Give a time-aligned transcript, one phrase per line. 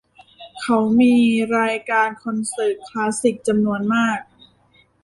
[0.61, 1.15] เขามี
[1.57, 4.19] รายการคอนเสิร์ตคลาสสิกจำนวนมาก